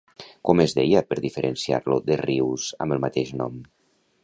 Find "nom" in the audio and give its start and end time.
3.43-3.63